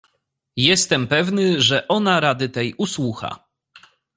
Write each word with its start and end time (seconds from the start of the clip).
"Jestem 0.57 1.07
pewny, 1.07 1.61
że 1.61 1.87
ona 1.87 2.19
rady 2.19 2.49
tej 2.49 2.73
usłucha." 2.73 3.47